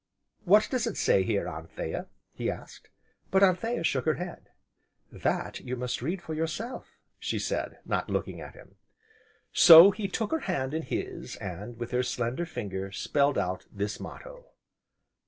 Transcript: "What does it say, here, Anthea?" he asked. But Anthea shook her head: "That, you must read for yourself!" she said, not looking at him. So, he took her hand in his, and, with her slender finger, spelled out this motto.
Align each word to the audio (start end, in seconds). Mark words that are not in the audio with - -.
"What 0.45 0.67
does 0.71 0.87
it 0.87 0.97
say, 0.97 1.21
here, 1.21 1.47
Anthea?" 1.47 2.07
he 2.33 2.49
asked. 2.49 2.89
But 3.29 3.43
Anthea 3.43 3.83
shook 3.83 4.05
her 4.05 4.15
head: 4.15 4.49
"That, 5.11 5.59
you 5.59 5.75
must 5.75 6.01
read 6.01 6.23
for 6.23 6.33
yourself!" 6.33 6.97
she 7.19 7.37
said, 7.37 7.77
not 7.85 8.09
looking 8.09 8.41
at 8.41 8.55
him. 8.55 8.77
So, 9.53 9.91
he 9.91 10.07
took 10.07 10.31
her 10.31 10.39
hand 10.49 10.73
in 10.73 10.81
his, 10.81 11.35
and, 11.35 11.77
with 11.77 11.91
her 11.91 12.01
slender 12.01 12.47
finger, 12.47 12.91
spelled 12.91 13.37
out 13.37 13.67
this 13.71 13.99
motto. 13.99 14.47